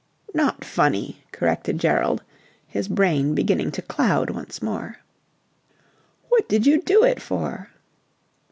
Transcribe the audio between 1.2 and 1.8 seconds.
corrected